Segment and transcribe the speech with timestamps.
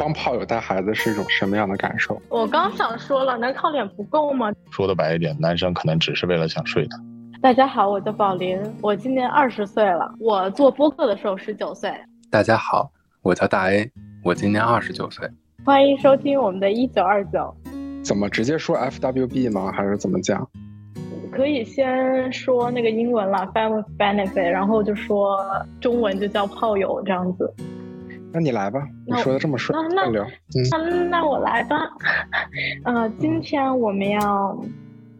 [0.00, 2.18] 帮炮友带孩子是一种什么样的感受？
[2.30, 4.50] 我刚想说了，能靠脸不够吗？
[4.70, 6.98] 说的白一点，男生可能只是为了想睡他。
[7.42, 10.10] 大家好，我叫宝林，我今年二十岁了。
[10.18, 11.92] 我做播客的时候十九岁。
[12.30, 12.90] 大家好，
[13.20, 13.92] 我叫大 A，
[14.24, 15.28] 我今年二十九岁。
[15.66, 17.54] 欢迎收听我们的一九二九。
[18.02, 19.70] 怎么直接说 FWB 吗？
[19.70, 20.48] 还是怎么讲？
[21.30, 25.38] 可以先说那个英文了，Family Benefit，然后就说
[25.78, 27.54] 中文就叫炮友这样子。
[28.32, 30.24] 那你来吧，你说的这么顺，那聊。
[30.70, 31.76] 那那我来吧。
[32.84, 34.56] 呃，今天我们要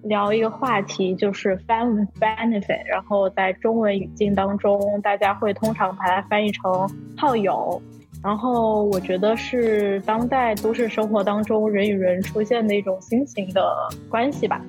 [0.05, 7.80] 聊一个话题，就是 Family Benefit，然后在中文语境当中，大家会通常把它翻译成炮友。
[8.23, 13.62] 然后我觉得是当代都市生活当中人与人出现的一种新型的
[14.10, 14.60] 关系吧。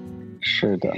[0.42, 0.90] 是的。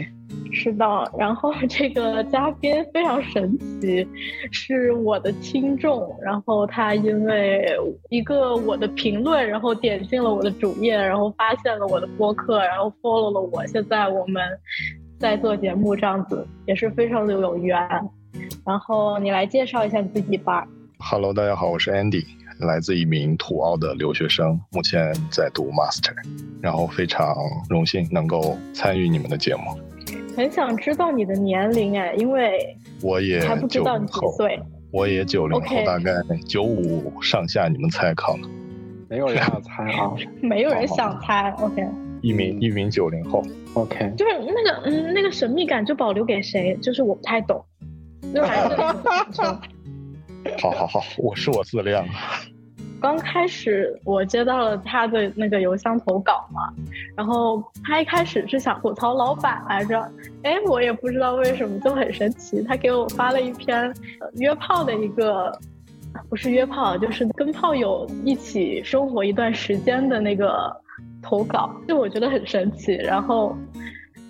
[0.52, 0.86] 是的，
[1.18, 4.08] 然后这个嘉宾非常神奇，
[4.52, 7.66] 是我的听众，然后他因为
[8.10, 14.44] 一个我的评论，然后点进了我的主页，然后发现了我的播客，然后 follow 了我，现在我们
[15.20, 17.78] 在做节目，这样子也是非常的有缘。
[18.66, 20.68] 然后你来介绍一下你自己吧。
[21.00, 22.26] Hello，大家好，我是 Andy，
[22.60, 26.14] 来自一名土澳的留学生，目前在读 Master，
[26.62, 27.36] 然后非常
[27.70, 29.62] 荣幸能够参与你们的节目。
[30.36, 34.60] 很想知道你的年龄哎，因为我也还不知道你几岁。
[34.92, 36.14] 我也九零后，大概
[36.48, 38.48] 九五上下，你们猜考呢？
[39.10, 41.52] 没有人想猜啊， 没有人想猜。
[41.60, 41.84] OK，
[42.22, 43.44] 一名一名九零后。
[43.74, 46.78] OK，就是那个嗯，那个神秘感就保留给谁？
[46.82, 47.64] 就是我不太懂。
[48.34, 48.76] 就还是
[50.62, 52.04] 好好好，我是我自恋。
[53.02, 56.74] 刚开始我接到了他的那个邮箱投稿嘛，
[57.18, 60.00] 然后他一开始是想吐槽老板来着，
[60.44, 63.94] 哎，我也不知道为什么就很神奇，他给我发了一篇
[64.36, 65.52] 约炮的一个，
[66.30, 70.74] 不是约炮，就是跟炮友一起生活一段时间的那个
[71.22, 72.94] 投稿，就我觉得很神奇。
[72.94, 73.54] 然后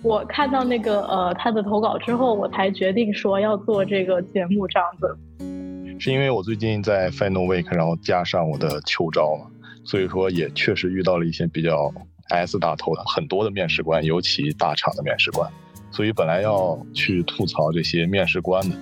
[0.02, 5.53] 我看到那个呃他的投稿之后，我才决定说要做这个节目这样子。
[5.98, 9.46] 是因为我最近在 Final Week，然后加上我的秋招嘛，
[9.84, 11.92] 所以说也确实遇到了一些比较
[12.28, 15.50] S 打头的很多的面试官，尤其大厂的面试官，
[15.90, 18.76] 所以本来要去吐槽这些面试官的。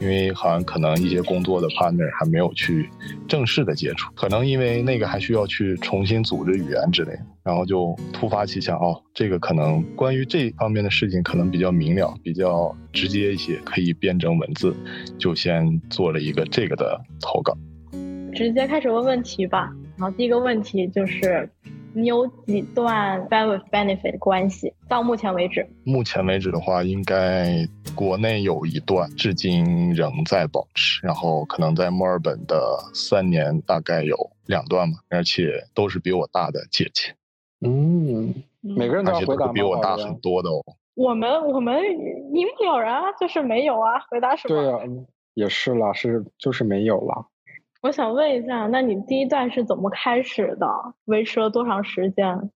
[0.00, 2.88] 因为好像可能一些工作的 partner 还没有去
[3.28, 14.74] 正式的接触，可能因为那个还需要去重新组织语言之类的，然后就突发奇想，哦，这个可能关于这方面的事情可能比较明了，比较直接一些，可以变成文字，
[15.18, 17.56] 就先做了一个这个的投稿。
[18.34, 21.48] 直接开始问问题吧，然后第一个问题就是。
[21.94, 24.74] 你有几段 family benefit 关系？
[24.88, 31.00] 到目前为止，目前为止的话，应该国内有一段，至今仍在保持。
[31.06, 32.56] 然后可能在墨尔本的
[32.92, 34.16] 三年，大概有
[34.46, 37.14] 两段嘛，而且都是比我大的姐姐。
[37.60, 40.62] 嗯，每个人都要回答比我大很多的哦。
[40.94, 41.80] 我们我们
[42.34, 44.54] 一目了然啊，就是没有啊，回答什么？
[44.54, 44.78] 对啊，
[45.34, 47.26] 也是啦，是就是没有了。
[47.84, 50.66] 我想问一下，那你第一段是怎么开始的？
[51.04, 52.50] 维持了多长时间？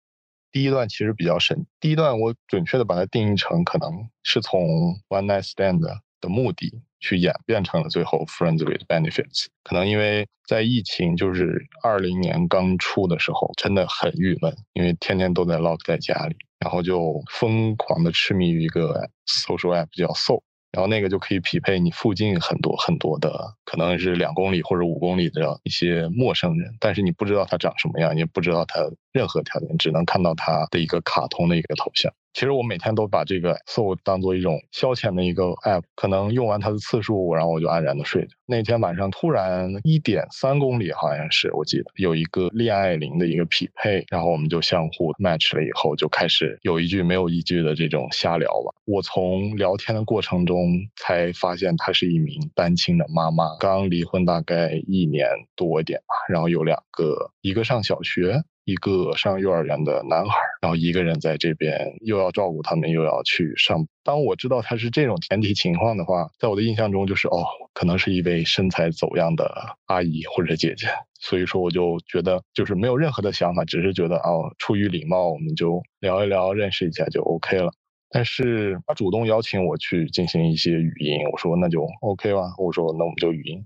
[0.53, 1.65] 第一段其实比较神。
[1.81, 3.91] 第一段我准确的把它定义成，可能
[4.23, 4.61] 是从
[5.09, 9.47] one night stand 的目的去演变成了最后 friends with benefits。
[9.66, 20.41] 可能因为在疫情就是二零年刚出的时候，真的很郁闷，因为天天都在 lock 在家里，然后就疯狂的痴迷于一个 social app 叫 Soul。
[20.77, 28.81] 然后那个就可以匹配你附近很多很多的，可能是两公里或者五公里的一些陌生人，但是你不知道他长什么样，也不知道他
[29.13, 32.13] 任何条件，只能看到他的一个卡通的一个头像。
[32.34, 38.28] 其实我每天都把这个 Soul 当做一种消遣的一个 app，可能用完它的次数，然后我就安然的睡着。
[38.46, 48.72] 那天晚上突然一点三公里，好像是我记得有一个恋爱铃的一个匹配，然后我们就相互 match 了以后，就开始有一句没有一句的这种瞎聊吧。
[48.85, 58.43] 我从聊天的过程中才发现她是一名单亲的妈妈，刚离婚大概一年多一点吧，然后有两个，一个上小学。
[58.67, 63.87] 一个上幼儿园的男孩，然后一个人在这边又要照顾他们，又要去上。
[64.03, 69.49] 当我知道他是这种前提情况的话，在我的印象中就是哦，可能是一位身材走样的
[69.85, 70.87] 阿姨或者姐姐。
[71.17, 77.72] 所以说，我就觉得就是没有任何的想法，只是觉得哦，出于礼貌，我们就聊一聊，认识一下就 OK 了。
[78.09, 83.66] 但是他主动邀请我去进行一些语音，我说那就 OK 吧，我说那我们就语音。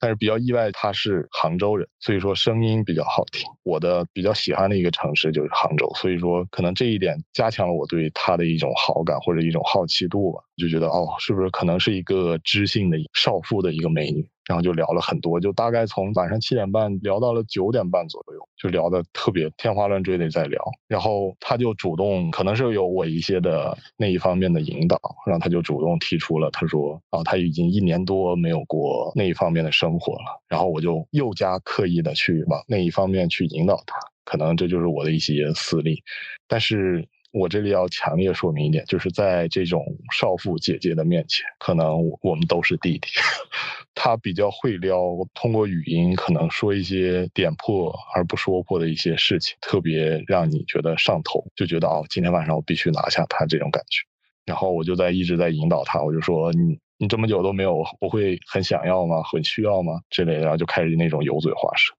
[0.00, 3.46] 但是比较意外，他是杭州人，所以说声音比较好听。
[3.62, 14.28] 我的比较喜欢的一个城市就是杭州，所以说可能这一点加强了我对他的一种好感或者一种好奇度吧，就觉得哦，是不是可能是一个知性的少妇的一个美女？
[14.48, 20.58] 然后就聊了很多，就大概从晚上七点半聊到了九点半左右，就聊的特别天花乱坠的在聊，
[20.88, 36.02] 然后他就主动，可能是有我一些的那一方面的引导，然后他就主动提出了，他说啊，他已经一年多没有过那一方面的生活了，然后我就又加刻意的去往那一方面去引导他，可能这就是我的一些私利，
[36.48, 37.06] 但是。
[37.30, 39.84] 我这里要强烈说明一点，就是在这种
[40.18, 43.08] 少妇姐姐的面前，可能我们都是弟弟。
[43.94, 44.96] 他比较会撩，
[45.34, 54.00] 通过语音可能说一些点破而不说破的一些事情，特别让你觉得上头，就觉得哦，今天晚上我必须拿下他这种感觉。
[54.46, 59.22] 然后我就在一直在引导他，我就说你你这么久都没有，不会很想要吗？
[59.24, 60.00] 很需要吗？
[60.08, 61.92] 之类的，然后就开始那种油嘴滑舌。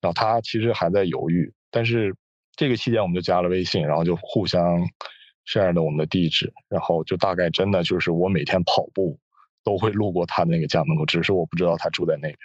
[0.00, 2.16] 然后他其实还在犹豫，但是。
[2.56, 4.62] 这个期间我们就加了微信，然后就互相
[5.46, 9.18] share 了我们的地址，然后就大概真的就是我每天跑步
[9.64, 12.36] 都会路过他那个家门口，只是我不知道他住在那边，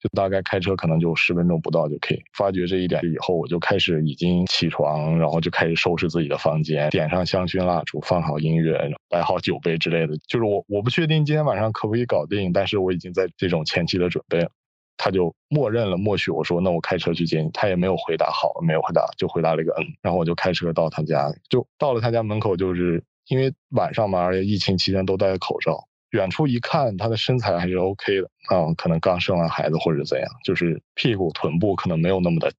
[0.00, 2.22] 就大概开车可能就十分钟不到就可以。
[2.36, 8.78] 发觉这一点以后，我就开始已经起床，然后就开始收拾自己的房间，点上香薰蜡烛，放好音乐，
[9.08, 10.14] 摆好酒杯之类的。
[10.28, 14.50] 就是我我不确定今天晚上可不可以搞定，但是我已经在这种前期的准备了。
[14.96, 17.50] 他就默认了，默许我说，那我开车去接你。
[17.52, 19.84] 他也没有回答好，没有回答，就回答了一个嗯。
[20.02, 25.88] 然后我就开车到他家，就到了他家门口，就是因为晚上嘛，而且疫情期间都戴着口罩。
[26.10, 32.52] 远处一看，他的身材还是 OK 的啊，可能刚生完孩子或者怎样，就是屁股臀部可能没有那么的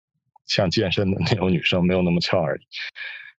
[0.45, 2.61] 像健身的那种女生，没有那么翘而已。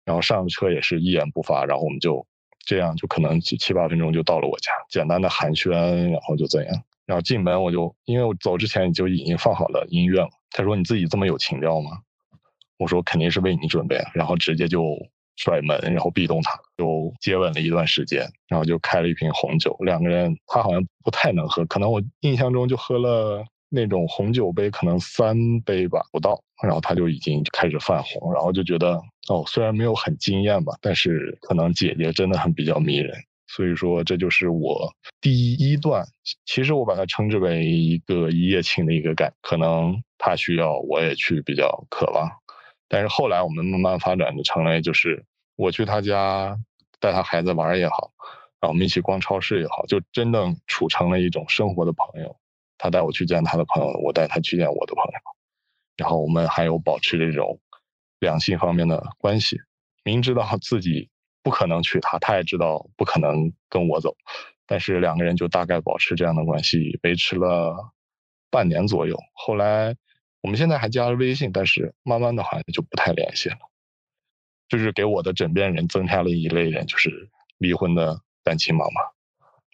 [0.06, 2.26] 然后上了车也是一言不发，然后我们就
[2.64, 5.70] 这样，就可能七七八分钟就到了我家，简单的寒暄，
[6.10, 6.82] 然后就怎样。
[7.06, 10.28] 然后进门我就，因为我走之前你就已经放好了音乐了。
[10.50, 11.90] 他说：“你自己这么有情调吗？”
[12.78, 14.82] 我说：“肯定是为你准备。”然后直接就
[15.36, 19.76] 甩门，然后壁咚他，就接吻了一段时间，然后就开了一瓶红酒。
[19.80, 26.42] 两个人他好像不太能喝，可能我印象中就喝了那种红酒杯，可能三杯吧不到。
[26.62, 28.98] 然后他就已经开始泛红，然后就觉得
[29.28, 33.14] 哦，虽然没有很惊艳吧，但是可能姐姐真的很比较迷人。
[33.46, 36.04] 所以说，这就是我第一段。
[36.44, 42.30] 其实我把它称之为一个一夜情的一个感，可能他需要，我也去比较渴望。
[42.88, 45.24] 但是后来我们慢慢发展的成为，就是
[45.56, 46.58] 我去他家
[47.00, 48.12] 带他孩子玩也好，
[48.60, 52.36] 然后我们一起逛超市也好，就真正处成了一种生活的朋友。
[52.78, 55.18] 他带我去见他的朋友，我带他去见我的朋友，
[55.96, 57.58] 然后我们还有保持这种
[58.18, 59.60] 两性方面的关系，
[60.04, 61.08] 明知道自己。
[61.46, 64.16] 不可能娶她，她也知道不可能跟我走，
[64.66, 67.92] 但是两个人就大概保持这样的关系，维持了
[68.50, 69.16] 半年左右。
[69.32, 69.94] 后来
[70.40, 73.58] 我们现在还加了微信，但是慢慢的好像就不太联系了。
[74.68, 77.28] 就是给我的枕边人增加了一类人，就是
[77.58, 79.00] 离婚的单亲妈妈。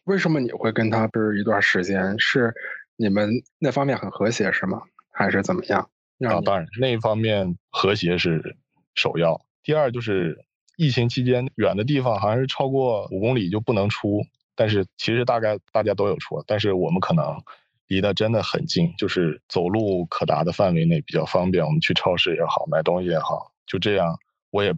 [0.04, 2.18] 为什么你会跟他是一段时间？
[2.18, 2.52] 是
[2.96, 4.82] 你们那方面很和谐是吗？
[5.10, 5.88] 还是怎么样？
[6.28, 8.58] 啊，当然那一方面和谐是
[8.94, 10.44] 首要，第二就是。
[10.76, 14.22] 疫情期间，远的地方好像是超过五公里就不能出，
[14.54, 17.42] 但是其实大概大家都有出，但是我们可能
[17.86, 21.64] 离得真的很近，就是走路可达的范围内比较方便。
[21.64, 24.18] 我们去超市也好，买东西也好，就这样，
[24.50, 24.74] 我也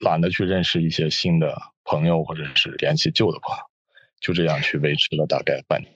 [0.00, 3.62] 懒得去认识一些新的朋友或者是联系旧的朋友，
[4.20, 5.92] 就这样去维持了大概半年。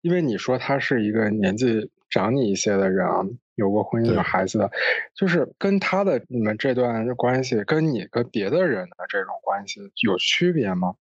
[0.00, 3.24] 因为你说他是一个年纪长你一些的人啊。
[3.56, 4.68] 有过婚姻有孩子的，
[5.14, 10.96] 就是跟他的你们这段关系，跟你跟别的人的这种关系有区别吗？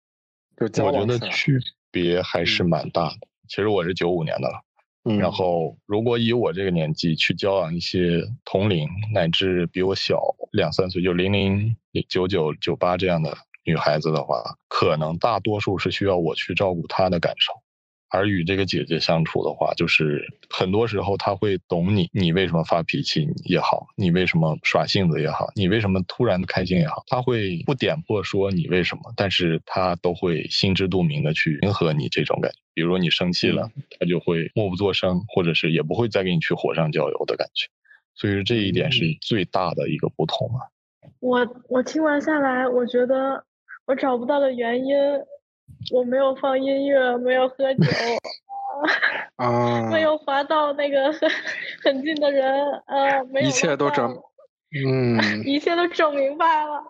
[0.57, 1.61] 就我觉得区
[1.92, 3.28] 别还是蛮大的。
[3.49, 11.76] 其实我是九五年的了，然后如果以我这个年纪去交往一些同龄乃至比我小两三岁，就零零
[12.09, 13.33] 九九九八这样的
[13.64, 17.52] 女孩子的话，可能大多数是需要我去照顾她的感受。
[18.11, 32.59] 而与这个姐姐相处的话，就是很多时候她会懂你，你为什么发脾气也好，你为什么耍性子也好，你为什么突然开心也好，她会不点破说你为什么，但是她都会心知肚明的去迎合你这种感觉。
[32.75, 37.69] 比如你生气了，她就会默不作声，或者是也不会再给你去火上浇油的感觉。
[38.17, 40.67] 所以说这一点是最大的一个不同啊。
[41.21, 43.45] 我我听完下来，我觉得
[43.87, 44.97] 我找不到的原因。
[45.93, 47.83] 我没有放音乐，没有喝酒，
[49.37, 51.29] 啊，没有滑到那个很
[51.83, 52.45] 很近的人，
[52.87, 54.17] 呃，没有，一切都整，
[54.87, 56.83] 嗯， 一切都整明白了，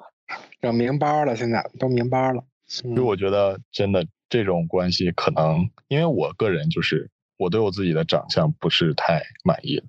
[0.61, 2.45] 整明白了，现在都明白了。
[2.67, 9.83] 其实我觉得，真的这种关系，可能因为我个人就是我对我自己的长相不是太满意，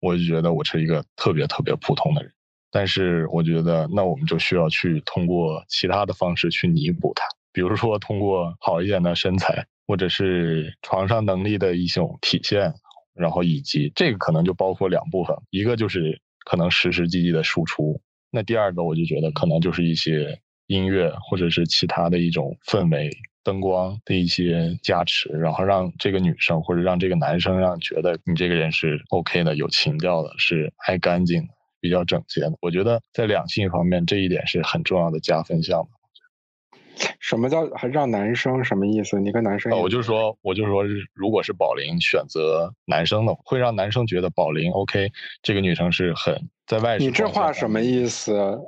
[0.00, 2.32] 我就觉得我是一个特别特别普通的人。
[2.70, 7.24] 但是我觉得，那我们就需要去通过其他的方式去弥补它。
[7.52, 12.72] 比如说，通过好一点的身材，或者是床上能力的一种体现，
[13.14, 18.00] 然后以及这个可能就包括两部分，一个就是可能实实际际的输出。
[18.30, 23.10] 那第二个，我就觉得可能就是一些音乐或者是其他的一种氛围、
[23.44, 31.48] 灯光的一些加持，然后让这个女生或者让这个男生让觉得你这个人是 OK 的、有情调的、是爱干净的、
[31.80, 32.52] 比较整洁的。
[32.62, 35.86] 我觉得在两性方面这一点是很重要的加分项。
[37.20, 39.18] 什么叫还让男生什么意思？
[39.20, 39.72] 你跟男生？
[39.78, 40.82] 我就说，我就说，
[41.14, 45.10] 如果是宝林选择男生的，会让男生觉得宝林 OK，
[45.42, 46.98] 这个女生是很在外。
[46.98, 48.60] 你这话什么意思？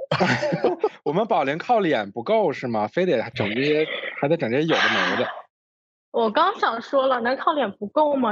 [1.04, 2.86] 我们宝林靠脸不够是吗？
[2.86, 3.86] 非得整这些，
[4.20, 5.28] 还得整这些有的没的。
[6.12, 8.30] 我刚想说了，能靠脸不够吗？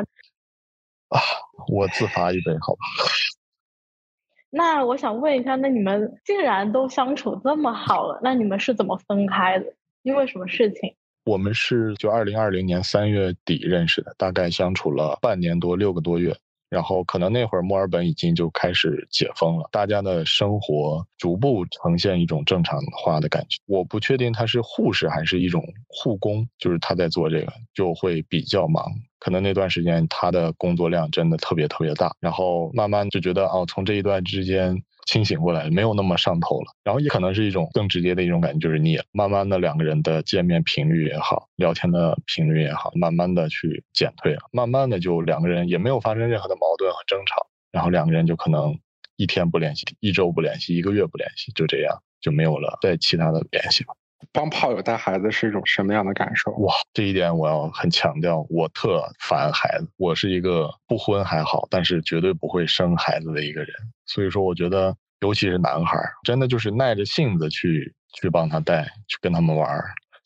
[1.09, 1.21] 啊，
[1.69, 2.81] 我自罚一杯，好吧。
[4.55, 9.67] 那我想问一下，那你们竟然都相处这么好了，那你们是怎么分开的？
[10.03, 10.95] 因为什么事情？
[11.25, 16.37] 我们是就二零二零年三月底认识的，大概相处了半年多，六个多月。
[16.69, 23.59] 然后可能那会儿墨尔本已经就开始解封了，大家的生活逐步呈现一种正常化的感觉。
[23.67, 28.87] 我不确定他是护士还是一种护工，就是他在做这个就会比较忙。
[29.19, 34.83] 可能那段时间他的工作量真的特别特别大，然后慢慢就觉得哦，从这一段之间。
[35.07, 36.73] 清醒过来，没有那么上头了。
[36.85, 39.05] 然后也可能是一种更直接的一种感觉，就是腻了。
[39.13, 44.41] 慢慢的，两个人的见面频率也好，聊天的频率也好，慢慢的去减退了。
[44.53, 47.47] 慢慢的，就两个人也没有发生任何的矛盾和争吵。
[47.71, 48.79] 然后两个人就可能
[49.17, 53.97] 一天不联系，一周不联系，一个月不联系，就这样就没有了再其他的联系了。
[54.31, 56.53] 帮炮友带孩子是一种什么样的感受？
[56.53, 59.89] 哇，这一点我要很强调，我特烦孩子。
[59.97, 63.75] 我是一个不婚还好，但是绝对不会生孩子的一个人。
[64.13, 69.67] 所以说，我觉得尤其是男孩，真的就是耐着性子去去帮他带，去跟他们玩，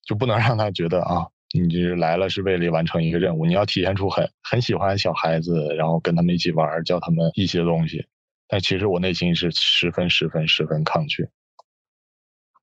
[0.05, 1.25] 就不能让他觉得啊，
[1.55, 3.47] 你来了是为了完成一个任务。
[3.47, 8.05] 你要体现出很很喜欢小孩子，然后跟他们一起玩，教他们一些东西。
[8.49, 11.29] 但其实我内心是十分、十分、十分抗拒。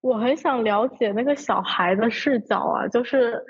[0.01, 3.41] 我很想了解那个小孩的视角啊，就是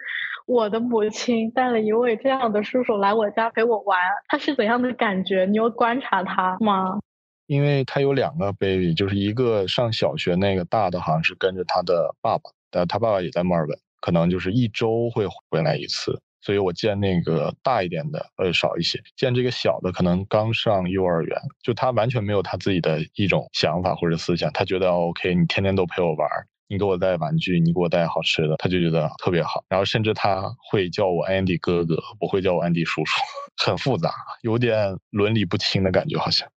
[0.46, 5.46] 我的母亲带了一位这样的叔叔来我家陪我玩，他是怎样的感觉？
[5.46, 7.00] 你有观察他吗？
[7.48, 26.28] 因为他有两个 baby，就是一个上小学那个大的，好像是跟着他的爸爸，但他爸爸也在墨尔本，可能就是一周会回来一次，所以我见那个大一点的呃少一些，见这个小的可能刚上幼儿园，就他完全没有他自己的一种想法或者思想，他觉得 OK，你天天都陪我玩。
[26.70, 29.64] 你给我带玩具，你给我带好吃的，他就觉得特别好。
[29.70, 33.22] 然后甚至他会叫我 Andy 哥哥，不会叫我 Andy 叔叔，
[33.64, 36.50] 很复杂，有点伦理不清的感觉，好像。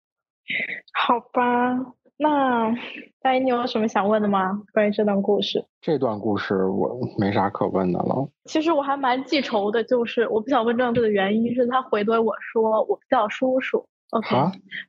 [0.94, 1.76] 好吧，
[2.18, 2.74] 那
[3.22, 4.62] 大一，你有什么想问的吗？
[4.74, 5.66] 关于这段故事？
[5.82, 8.30] 这段故事我没啥可问的了。
[8.46, 13.86] 其实我还蛮记仇的，就是我不想问这段事的原因是他回怼我说我叫叔叔。
[14.12, 14.36] OK，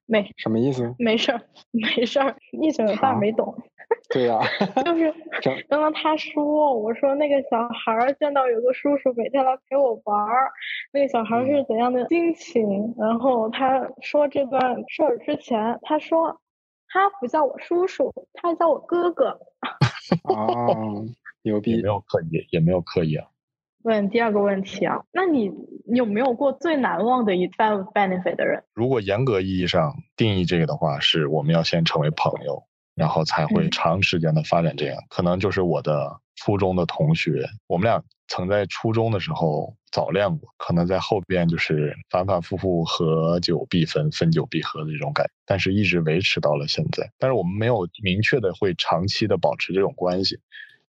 [0.04, 0.94] 没什么意思？
[0.98, 1.40] 没事儿，
[1.72, 3.56] 没事儿，一整大没懂。
[4.10, 4.40] 对呀，
[4.84, 10.50] 就是刚刚他说，我说那个小孩见到有个叔叔每天来陪我玩儿，
[10.92, 12.94] 那个小孩是怎样的心情？
[12.98, 16.40] 然后他说这段事儿之前，他说
[16.88, 19.38] 他不叫我叔叔，他叫我哥哥。
[20.22, 20.74] 啊，
[21.42, 21.72] 牛逼！
[21.72, 23.28] 也没有刻意，也没有刻意啊。
[23.82, 25.52] 问第二个问题啊，那你
[25.86, 28.64] 有没有过最难忘的一 friend benefit 的人？
[28.74, 32.64] 如果严格意义上定义这个的话，是我们要先成为朋友。
[32.96, 47.08] 然后才会长时间的发展，这样可能就是我的初中的同学，我们俩曾在初中的时候早恋过，可能在后边就是反反复复合久必分，分久必合的这种感觉，但是一直维持到了现在。
[47.18, 50.40] 但是我们没有明确的会长期的保持这种关系。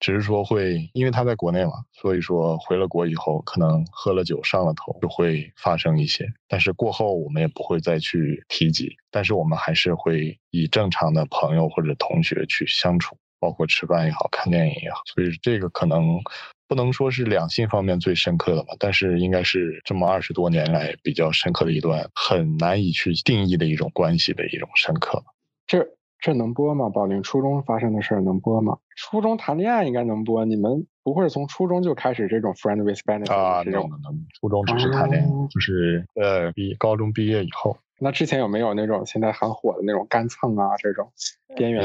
[0.02, 6.26] 只是说会，因为他在国内嘛，所以说回了国以后，可能喝了酒上了头，就会发生一些。
[6.48, 15.02] 但是过后我们也不会再去提及，但是我们还是会以正常的朋友或者同学去相处，包括吃饭也好看电影也好。
[15.14, 16.20] 所以这个可能
[16.68, 25.24] 不能说是两性方面最深刻的吧，但是应该是这么二十多年来比较深刻的一段很难以去定义的一种关系的一种深刻。
[25.68, 25.88] 这。
[26.22, 26.88] 这能播吗？
[26.88, 28.78] 宝林初中发生的事儿能播吗？
[28.96, 30.46] 初中谈恋爱应该能播。
[30.46, 33.64] 你们不会从初中就开始这种 friend with benefit 啊？
[33.64, 37.76] 能能，初中只是谈恋爱，就是呃，毕高中毕业以后。
[38.00, 40.70] 那之前有没有那种现在很火的那种干蹭啊？
[40.78, 41.12] 这种
[41.56, 41.84] 边缘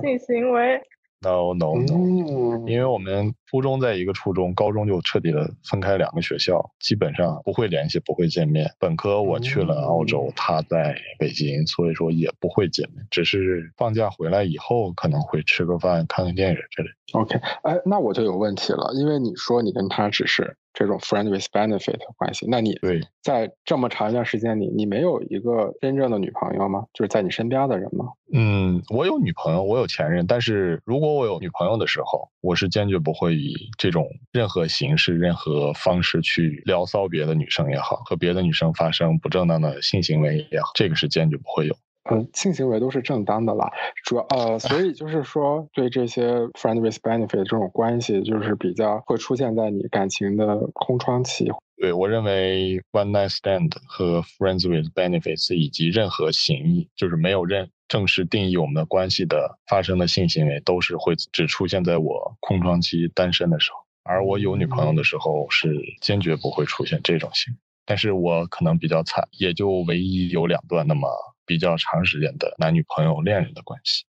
[0.00, 0.80] 性行为
[1.24, 8.70] ？no no no，因为我们初中在一个初中，高中就彻底的分开两个学校，基本上不会联系，不会见面。
[8.78, 16.88] 本科我去了澳洲，他在北京，所以说也不会见面，只是放假回来以后可能会吃个饭、看看电影之类。
[17.12, 22.46] OK，哎，那我就有问题了，因为你说你跟他只是这种 friend with benefit 的关系。
[22.50, 26.84] 那你对在这么长一段时间里，你没有一个真正的女朋友吗？
[26.92, 28.06] 就是在你身边的人吗？
[28.32, 41.76] 嗯，我有女朋友，我有前任，但是如果我有女朋友的时候，我是坚决不会以这种任何形式、任何方式去撩骚别的女生也好，和别的女生发生不正当的性行为也好，这个是坚决不会有。
[42.10, 43.70] 嗯，性行为都是正当的啦，
[44.04, 51.50] 主要呃，所以就是说，对这些 friend with benefit 这种关系，就是比较会出现在你感情的空窗期。
[51.76, 67.58] 对我认为，one night stand 和 friends with benefits 以及任何形意，就是没有任正式定义我们的关系的发生的性行为，都是会只出现在我空窗期单身的时候，而我有女朋友的时候，是坚决不会出现这种行为。
[67.86, 71.08] 但是我可能比较惨，也就唯一有两段那么。
[71.46, 74.04] 比较长时间的男女朋友、恋人的关系，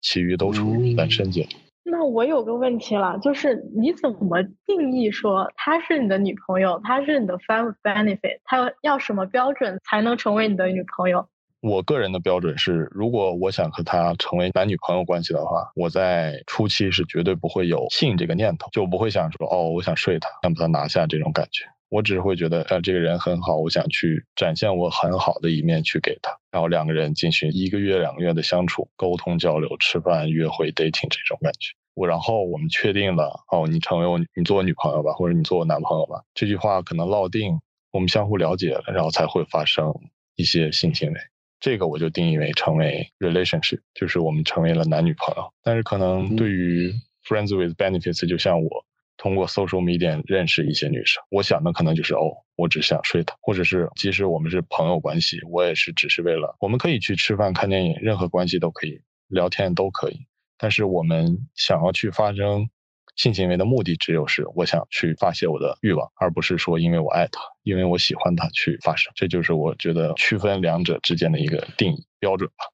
[0.00, 1.60] 其余都处于单身阶段。
[1.86, 11.28] 那我有个问题了，就是你怎么定义说她是你的女朋友，她是你的 friend benefit，她要什么标准才能成为你的女朋友？
[11.66, 21.64] 我个人的标准是，如果我想和他成为男女朋友关系的话，我在初期是绝对不会有性这个念头，就不会想说哦，我想睡他，想把他拿下这种感觉。
[21.88, 31.74] 我只是会觉得，呃，这个人很好，我想去展现我很好的一面去给他，然后两个人进行一个月、两个月的相处、沟通、交流、吃饭、约会、dating 这种感觉。
[31.94, 36.24] 我然后我们确定了，哦，你成为我，你做我女朋友吧，或者你做我男朋友吧。
[36.34, 37.58] 这句话可能落定，
[37.90, 39.94] 我们相互了解了，然后才会发生
[40.36, 41.18] 一些性行为。
[41.60, 45.52] 这个我就定义为成为 relationship，就是我们成为了男女朋友。
[45.62, 46.92] 但是可能对于
[47.26, 48.84] friends with benefits，就像我。
[49.16, 60.26] 通过 social media 认识一些女生，我想的可能就是哦，我只想睡她，或者是即使我们是朋友关系，我也是只是为了我们可以去吃饭、看电影，任何关系都可以，聊天都可以。
[60.58, 62.68] 但是我们想要去发生
[63.16, 69.12] 性行为的目的，只有是我想去发泄我的欲望，而不是说因为我爱他，因为我喜欢他去发生。
[69.14, 72.66] 这就是我觉得区分两者之间的一个定义标准吧。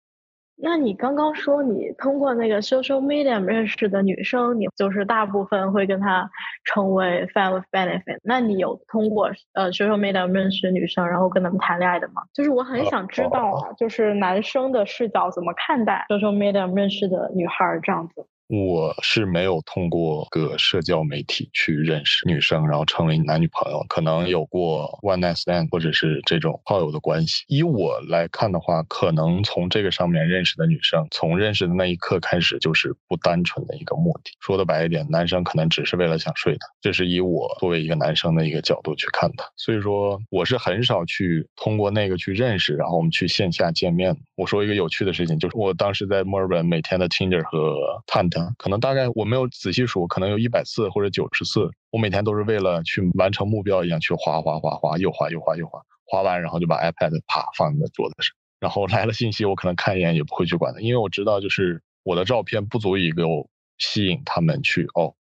[0.62, 6.30] 那你刚刚说你通过那个 social media 认识的女生，你就是大部分会跟她
[6.66, 8.18] 成为 friend with benefit。
[8.22, 12.24] 那你有通过呃 social media 认识女生，然后跟她们谈恋爱的吗？
[12.34, 18.26] 就是我很想知道啊，就是男生的视角怎么看待 social media 认识的女孩这样子。
[18.50, 23.86] 我是没有通过个社交媒体去认识女生，然后成为男女朋友。
[23.88, 27.44] 可能有过 one night stand 或者是这种炮友的关系。
[27.46, 34.32] 以我来看的话，可能从这个上面认识的女生，从认识的那一刻开始就是不单纯的一个目的。
[34.40, 36.66] 说的白一点，男生可能只是为了想睡她。
[36.80, 39.44] 这是以我作为一个男生的一个角度去看她。
[39.56, 44.16] 所以说，我是很少去通过那个去认识，然后我们去线下见面。
[44.34, 48.39] 我说一个有趣的事情，就是我当时在墨尔本每天的 Tinder 和探探。
[48.58, 63.48] 可能大概我没有仔细数，可能有一百次或者九十次，我每天都是为了去完成目标一样去划划划划，又划又划又划，划完然后就把 iPad 啪放在桌子上，然后来了信息我可能看一眼也不会去管它，因为我知道就是我的照片不足以够
[63.78, 65.14] 吸引他们去哦，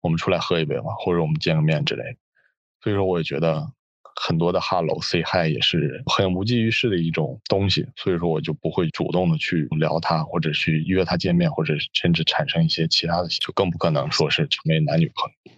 [0.00, 2.18] 我们出来喝一杯嘛，或者我们见个面之类的，
[2.82, 3.72] 所以说我也觉得。
[4.20, 15.52] 很多的 hello say hi 也是很无济于事的一种东西，所以说我就不会主动的去聊他，或者去约他见面，或者甚至产生一些其他的，就更不可能说是成为男女朋友。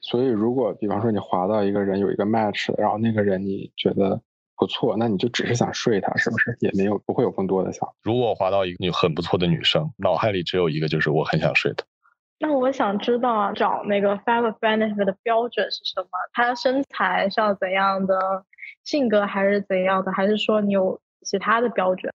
[0.00, 4.20] 所以，如果比方说你滑到一个人有一个 match，然后那个人你觉得
[4.56, 6.56] 不错，那你就只是想睡他，是不是？
[6.60, 7.88] 也没有不会有更多的想。
[8.02, 11.84] 如果我滑到一个你很不错的女生，脑海里只有一个，就是我很想睡她。
[12.38, 16.08] 那我想知道啊，找那个 family benefit 的标准是什么？
[16.32, 18.44] 他身材是要怎样的？
[18.82, 20.12] 性格还是怎样的？
[20.12, 22.12] 还是说你有其他的标准？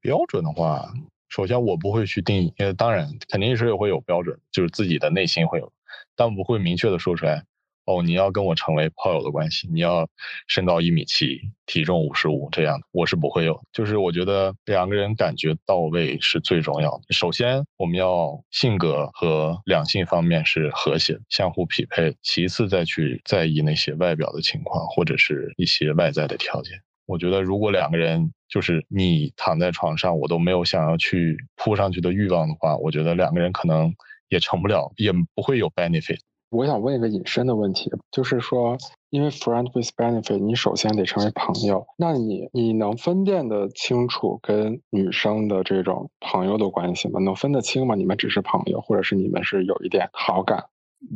[0.00, 0.92] 标准的话，
[1.28, 5.72] 首先我不会去定义，因为当然肯定是会有标准，就是自己的内心会有，
[6.16, 7.44] 但不会明确的说出来。
[7.84, 10.08] 哦，你要跟我成为炮友的关系，你要
[10.46, 13.60] 身高一米七，体重五十五这样的，我是不会有。
[13.72, 17.02] 就是我觉得两个人感觉到位是最重要的。
[17.10, 22.14] 首先，我们要性格和两性方面是和谐，相互匹配。
[22.22, 26.80] 其次，再去在意那些外表的情况或者是一些外在的条件。
[27.06, 33.92] 我觉得，如果两个人就是你躺在床上，我都没有想要去扑上去的欲望的话，我觉得两个人可能
[34.28, 36.20] 也成不了，也不会有 benefit。
[36.52, 38.76] 我想问一个隐身的问题，就是说，
[39.08, 47.18] 因为 friend with benefit，你首先得成为朋友，那你你能分辨得清楚跟女生的这种朋友的关系吗？
[47.20, 47.94] 能分得清吗？
[47.94, 50.66] 你们只是朋友，或者是你们是有一点好感？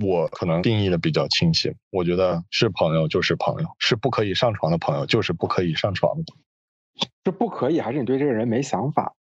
[0.00, 6.32] 我可能定义的比较清晰，我觉得是朋友就是朋友，是不可以上床的朋友就是不可以上床的。
[7.26, 9.12] 是不可以，还是你对这个人没想法？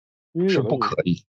[0.47, 1.25] 是不可以。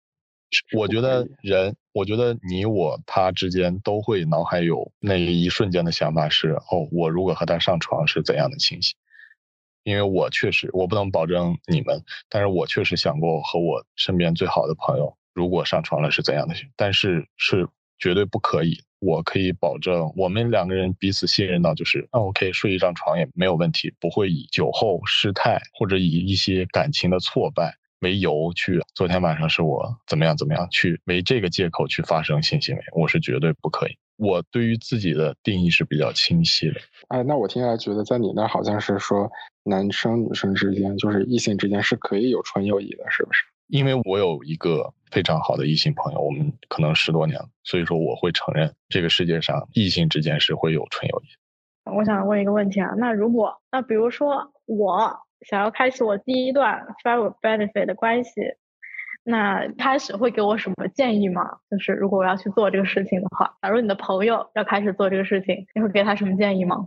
[0.77, 8.97] 我觉得人，我觉得你我他之间都会脑海有那一瞬间的想法是：哦，我如果和他上床是怎样的情形？
[9.83, 18.81] 因为我确实，我不能保证你们，但是我确实想过和我身边最好的朋友如果上床了是怎样的，但是是绝对不可以。
[18.99, 27.77] 我可以保证，我们两个人彼此信任到，就是那我可以睡一张床也没有问题，不会以酒后失态或者以一些感情的挫败。
[28.01, 33.97] 为由去，昨天晚上是我怎么样怎么样去为这个借口去发生性行为，我是绝对不可以。
[34.17, 36.81] 我对于自己的定义是比较清晰的。
[37.09, 39.31] 哎，那我听下来觉得，在你那好像是说
[39.65, 43.45] 男生女生之间，就是异性之间是可以有纯友谊的，是不是？
[43.69, 51.95] 因为我有一个非常好的异性朋友，我们可能十多年了，所以说我会承认这个世界上异性之间是会有纯友谊。
[51.97, 55.26] 我想问一个问题啊，那如果那比如说我。
[55.43, 58.31] 想要开始我第一段 friend benefit 的关系，
[59.23, 61.59] 那开始会给我什么建议吗？
[61.71, 66.87] 就是如果我要去做这个事情的话，假如你的朋友要开始做这个事情，你会给他什么建议吗？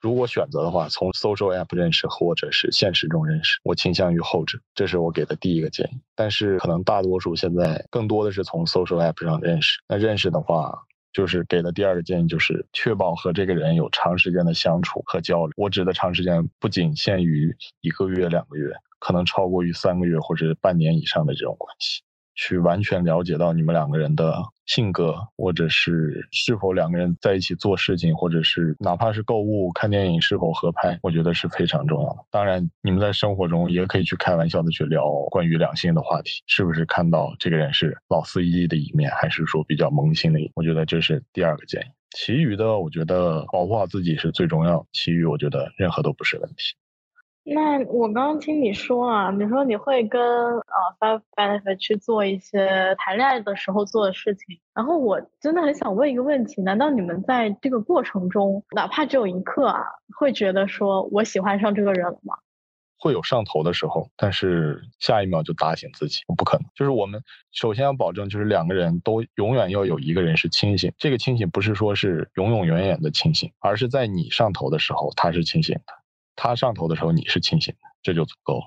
[0.00, 6.00] 如果选择的话，从 social app 认识或者是现实中认识，我倾向于后者，这是我给的第一个建议。
[6.14, 10.85] 但是可能大多数现在更多的是从 social app 上认识，那认识的话。
[11.16, 15.52] 就是给的第二个建议，就是确保和这个人有长时间的相处和交流。
[15.56, 22.02] 我指的长时间不仅限于一个月、两个月，可能超过于三个月或者半年以上的这种关系。
[22.34, 32.16] 去完全了解到你们两个人的性格，或者是是否两个人在一起做事情，或者是哪怕是购物、看电影是否合拍，我觉得是非常重要的。
[32.30, 40.52] 当然，你们在生活中也可以去开玩笑的去聊关于两性的话题，是不是看到这个人是老司机的一面，还是说比较萌新的一面？
[40.56, 41.84] 我觉得这是第二个建议。
[42.10, 46.74] 其余的，我觉得保护好自己是最重要，其余我觉得任何都不是问题。
[47.48, 50.62] 那我刚刚听你说啊，你说你会跟呃
[50.98, 59.84] Five Benefit 去做一些谈恋爱的时候做的事情，然后我真的很想问一个问题：难道你们在这个过程中，哪怕只有一刻啊，
[60.18, 62.34] 会觉得说我喜欢上这个人了吗？
[62.98, 66.66] 会有上头的时候，但是下一秒就打醒自己，不可能。
[66.74, 70.92] 就是我们首先要保证，就是两个人都永远要有一个人是清醒。
[70.98, 75.92] 这个清醒不是说是永永远远的清醒，而是在你上头的时候，他是清醒的。
[76.36, 78.66] 他上头的时候，你是清醒的，这就足够了。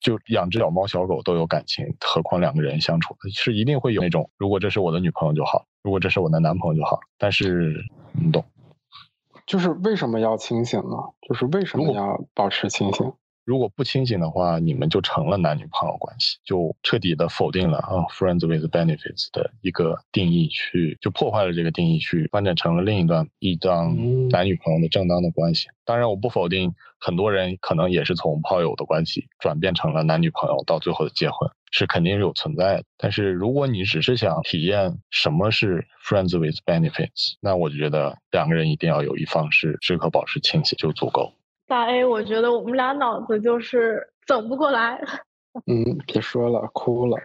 [0.00, 6.98] 就养只小猫小狗都有感情，何况两个人相处是一定会有那种，如果这是我的女朋友就好，如果这是我的男朋友就好。
[7.16, 8.44] 但是你懂，
[9.46, 10.96] 就是为什么要清醒呢？
[11.26, 13.12] 就是为什么要保持清醒？
[13.44, 23.94] 如果不清醒的话，你们就成了男女朋友关系，就彻底的否定了啊，friends with benefits 的一个定义，去就破坏了这个定义，去发展成了另一段一张
[24.30, 25.68] 男女朋友的正当的关系。
[25.84, 32.84] 当然，我不否定很多人可能也是从炮友的关系转变成了男女朋友，到最后的结婚是肯定是有存在的。
[32.96, 41.34] 但是如果你只是想体验什么是 friends with benefits，那我觉得两个人一定要有一方是时刻保持清醒就足够。
[41.66, 45.00] 大 A，我觉得我们俩脑子就是整不过来。
[45.66, 47.16] 嗯，别说了，哭了。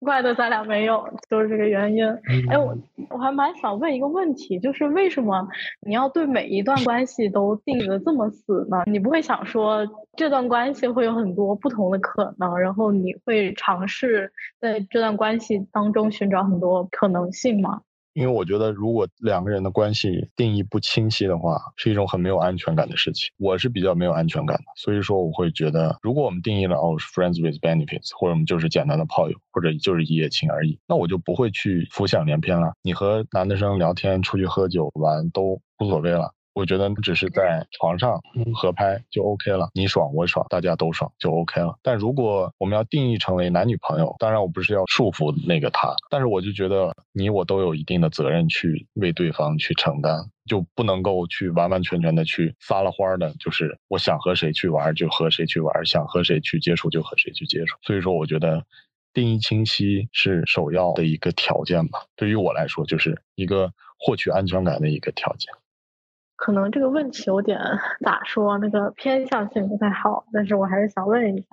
[0.00, 2.04] 怪的咱俩没有，就是这个原因。
[2.50, 2.76] 哎，我
[3.08, 5.48] 我还蛮想问一个问题，就是为什么
[5.86, 8.82] 你要对每一段关系都定的这么死呢？
[8.86, 17.80] 你不会想说这段关系会有很多不同的可能，然后你会尝试在这段关系当中寻找很多可能性吗？
[18.14, 23.30] 因为我觉得，如果两个人的关系定义不清晰的话，是一种很没有安全感的事情。
[23.38, 32.72] 我是比较没有安全感的，所以说我会觉得，如果我们定义了哦是，friends with benefits，或者我们就是简单的炮友，或者就是一夜情而已，那我就不会去浮想联翩了。
[32.82, 36.34] 你和男的生聊天、出去喝酒玩都无所谓了。
[36.54, 38.20] 我觉得只是在床上
[38.54, 41.78] 合拍就 OK 了，你爽我爽，大家都爽就 OK 了。
[41.82, 57.78] 但如果我们要定义成为男女朋友，当然我不是要束缚那个他，但是我就觉得你我都有一定的责任去为对方去承担，就不能够去完完全全的去撒了欢的，就是我想和谁去玩就和谁去玩，想和谁去接触就和谁去接触。
[57.82, 58.62] 所以说，我觉得
[59.14, 62.00] 定义清晰是首要的一个条件吧。
[62.14, 65.50] 对于我来说，就是一个获取安全感的一个条件。
[66.44, 67.56] 可能这个问题有点
[68.04, 71.46] 咋说，那个偏向性不太好，但是我还是想问一下，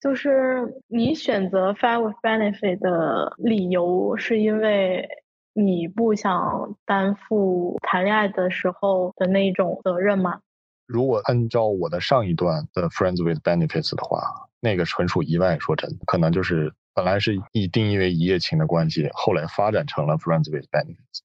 [0.00, 5.08] 就是你选择 Fire with Benefit 的理由是因为
[5.52, 10.38] 你不想担负谈恋爱的时候的那种责任吗？
[10.86, 21.18] 如果按照我的上一段的 Friends with Benefits 的话，那个纯属意外，说真的，可能就是本来是以定义为一夜情的关系，后来发展成了 Friends with Benefits。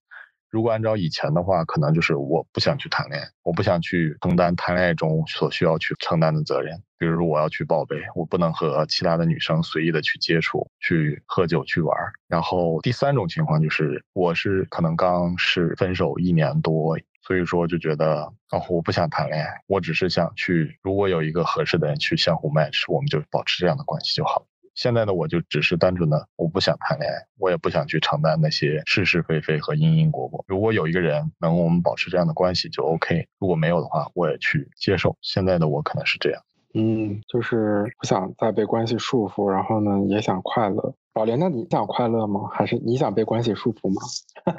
[0.50, 6.82] 如果按照以前的话，可能就是我不想去谈恋爱，我不想去承担谈恋爱中所需要去承担的责任。
[6.98, 11.94] 比如说我要去报备，我不能和其他的女生随意的去接触、去喝酒、去玩。
[12.26, 24.46] 然后第三种情况就是，我是可能刚是分手一年多，所以说就觉得哦，我不想谈恋爱，我只是想去，如果有一个合适的人去相互 match，我们就保持这样的关系就好。
[24.76, 30.44] 现在的我就只是单纯的，我不想谈恋爱，我也不想去承担那些是是非非和因因果果。
[30.46, 35.16] 如果有一个人能我们保持这样的关系就 OK，如果没有的话，我也去接受。
[35.22, 36.42] 现在的我可能是这样，
[36.74, 40.94] 嗯，就是不想再被关系束缚，然后呢也想快乐。
[41.14, 42.50] 宝莲，那你想快乐吗？
[42.52, 44.02] 还是你想被关系束缚吗？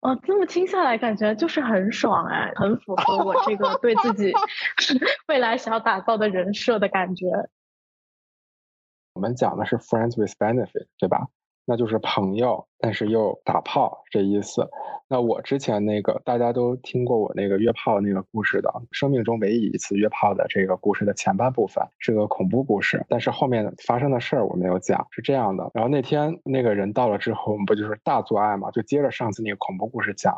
[0.00, 4.32] 哦，这么听下来，感觉就是很爽哎，很符合我这个对自己
[5.28, 7.26] 未来想要打造的人设的感觉。
[9.14, 11.28] 我们讲的是 friends with benefit，对吧？
[11.66, 14.68] 那就是朋友，但是又打炮这意思。
[15.08, 25.06] 那我之前那个大家都听过我那个约炮那个故事的，生命中唯一一次约炮的这个故事的前半部分是个恐怖故事，但是后面发生的事儿我没有讲。
[25.10, 28.70] 是这样的，然后那天那个人到了之后，我们不就是大做爱嘛？
[28.70, 30.34] 就接着上次那个恐怖故事讲。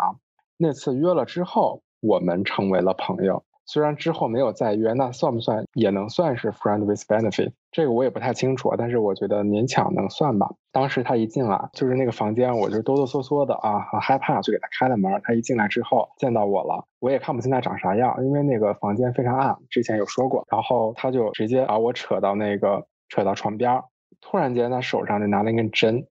[0.59, 3.43] 那次约了之后，我们成为了朋友。
[3.65, 7.53] 虽然之后没有再约，那算不算也能算是 friend with benefit？
[7.71, 10.51] 这个我也不太清楚，但是我觉得勉强能算吧。
[10.73, 15.21] 当时他一进来，就是那个房间，我就哆哆嗦嗦的啊，很害怕，就给他开了门。
[15.25, 20.45] 他一进来之后见到我了，我也看不清他长啥样，因为那个房间非常暗，之前有说过。
[20.51, 23.83] 然后他就直接把我扯到那个扯到床边，
[24.21, 26.07] 突然间他手上就拿了一根针，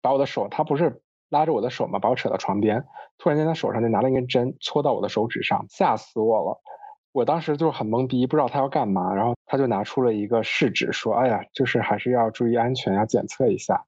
[0.00, 2.84] 把我的手，他不是拉着我的手嘛，把我扯到床边，
[3.18, 6.60] 突然间他手上就拿了一根针戳到我的手指上，吓死我了。
[7.12, 13.82] 我当时就很懵逼，不知道他要干嘛，然后他就拿出了一个试纸，说：“哎呀，就是还是要注意安全，要检测一下，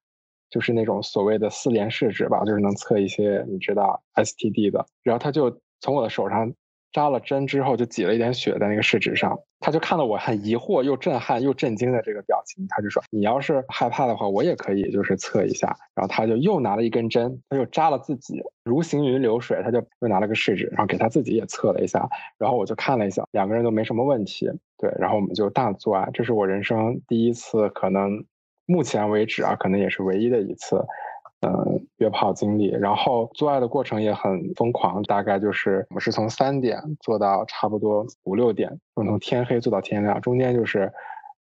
[0.51, 6.53] 就是那种所谓的四联试纸吧，就是能测一些你知道 STD 的。”然后他就从我的手上。
[6.93, 9.37] 扎了针之后，就挤了一点血在那个试纸上。
[9.65, 22.07] 他就看到我很疑惑、又震撼又震惊的这个表情，他就说：“你要是害怕的话，我也可以，就是测一下。”然后他就又拿了一根针，他又扎了自己，如行云流水，他就又拿了个试纸，然后给他自己也测了一下。
[22.37, 24.51] 然后我就看了一下，两个人都没什么问题。
[24.77, 26.11] 对，然后我们就大做爱。
[26.13, 28.23] 这是我人生第一次，可能
[28.67, 30.85] 目前为止啊，可能也是唯一的一次。
[31.45, 40.91] 嗯，约炮经历，然后做爱的过程也很疯狂，大概就是我们是从三点做到差不多五六点，从天黑做到天亮，中间就是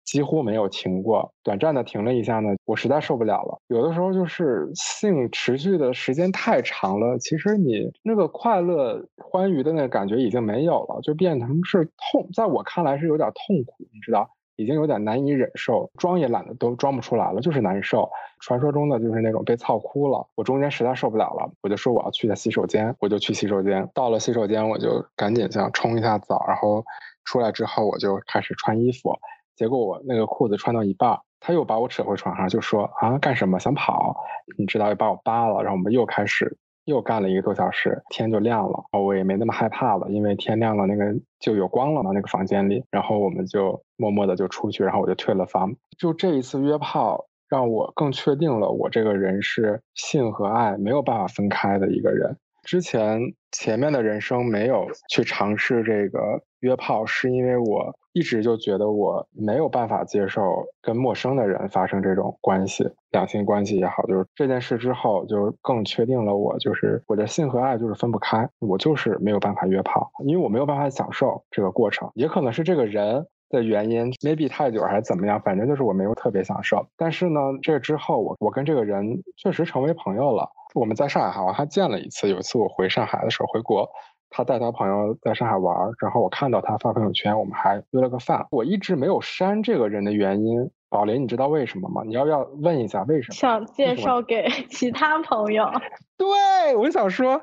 [0.05, 1.33] 几乎没有停过。
[1.45, 3.61] 短暂的停了一下呢，我实在受不了了。
[3.69, 14.31] 有的时候就是性持续的时间太长了，其实你那个快乐欢愉的那个感觉已经没有了，就变成是痛，在我看来是有点痛苦，你知道。
[14.57, 18.11] 已经有点难以忍受，装也懒得都装不出来了，就是难受。
[18.41, 20.27] 传说中的就是那种被操哭了。
[20.35, 23.89] 我中间实在受不了了，我就说我要去下洗手间，我就去洗手间。
[23.95, 26.85] 到了洗手间，我就赶紧想冲一下澡，然后
[27.25, 29.15] 出来之后我就开始穿衣服。
[29.55, 34.17] 结果我那个裤子穿到一半，他又把我扯回床上，就说啊干什么想跑？
[34.59, 36.59] 你知道又把我扒了，然后我们又开始。
[36.85, 42.85] 又干了一个多小时，天就亮了，我也没那么害怕了，因为天亮了，那个就有光了嘛，那个房间里。
[42.91, 45.75] 然后我们就默默的就出去，然后我就退了房。
[45.99, 52.37] 就这一次约炮，让我更确定了我这个人是性和爱没有办法分开的一个人。
[52.65, 76.87] 之前前面的人生没有去尝试这个约炮，是因为我一直就觉得我没有办法接受跟陌生的人发生这种关系，两性关系也好，就是这件事之后，就更确定了我就是我的性和爱就是分不开，我就是没有办法约炮，因为我没有办法享受这个过程，也可能是这个人的原因，maybe 太久还是怎么样，反正就是我没有特别享受。
[76.97, 80.51] 但是呢，这之后我我跟这个人确实成为朋友了。
[80.75, 82.31] 我们在上海哈，我还见了一次。
[82.31, 83.87] 有一次我回上海的时候，回国，
[84.33, 88.47] 他带他朋友在上海玩，然后我看到他发朋友圈，我们还约了个饭。
[88.51, 92.03] 我一直没有删这个人的原因，宝林，你知道为什么吗？
[92.07, 93.35] 你要不要问一下为什么？
[93.35, 95.71] 想介绍给其他朋友。
[96.17, 97.41] 对，我就想说。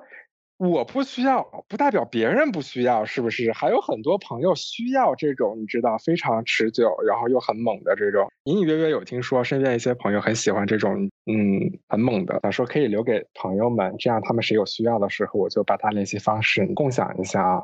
[0.60, 3.50] 我不需要，不代表别人不需要，是不是？
[3.54, 8.30] 还有很多朋友需要这种，你知道，非常持久，然后又很猛的这种。
[8.44, 12.38] 隐隐约约有听说，身边一些朋友很喜欢这种，嗯，很猛的。
[12.44, 17.64] 想说可以留给朋友们，这样他们谁有需要的时候，我就把他联系方式共享一下啊，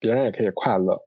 [0.00, 1.00] 别人也可以快乐。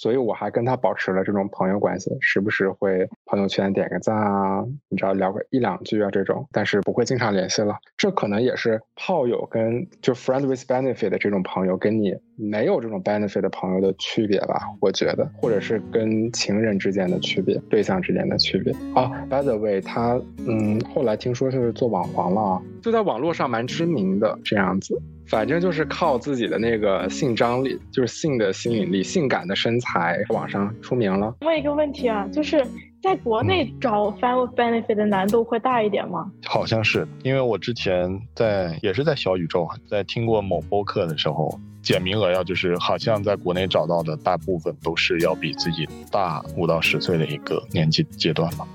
[0.00, 7.76] 所以我还跟他保持了这种朋友关系，时不时会朋友圈点个赞啊，你知道聊个一两句啊这种，但是不会经常联系了。
[7.98, 19.10] 这可能也是炮友跟就 friend with benefit 的这种朋友跟你没有这种 benefit 的朋友的区别吧，我觉得，或者是跟情人之间的区别，对象之间的区别啊。
[19.28, 25.00] By the way，他嗯后来听说就是做网黄了，就在网络上蛮知名的这样子。
[25.26, 31.32] 反正就是靠自己的那个性张力，就是性的吸引力、性感的身材，网上出名了。
[31.42, 32.66] 问一个问题啊，就是
[33.00, 36.28] 在国内找 with benefit 的难度会大一点吗？
[36.44, 48.66] 好像是，因为我之前在也是在小宇宙，在听过某播客的时候，减名额要就是好像在国内找到的大部分都是要比自己大五到十岁的一个年纪阶段吧。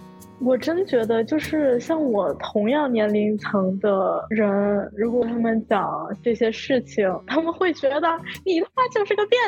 [0.41, 5.89] 我真觉得，就是像我同样年龄层的人，如果他们讲
[6.21, 8.07] 这些事情，他们会觉得
[8.43, 9.41] 你他妈就是个变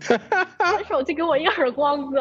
[0.00, 2.18] 态， 拿手机给我一个耳光子。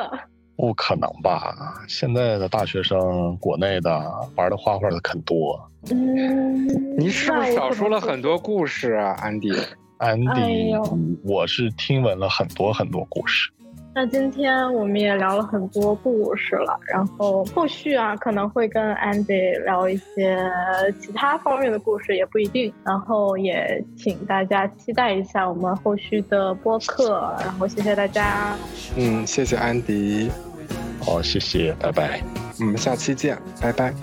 [0.58, 1.56] 不可能吧？
[1.88, 3.90] 现在的大学生，国内的
[4.36, 5.58] 玩的花花的很多。
[5.90, 9.52] 嗯，你是不是少说了很多故事啊，安迪？
[9.98, 10.80] 安迪，哎
[11.24, 13.50] 我是听闻了很多很多故事。
[13.98, 20.38] 那今天我们也聊了很多故事了，然后后续啊可能会跟 Andy 聊一些
[21.00, 22.74] 其他方面的故事，也不一定。
[22.84, 27.34] 然后也请大家期待一下我们后续的播客。
[27.40, 28.58] 然后谢谢大家，
[28.98, 30.30] 嗯，谢谢安迪，
[31.00, 32.22] 好，谢谢，拜拜。
[32.60, 33.94] 我们下期见，拜拜。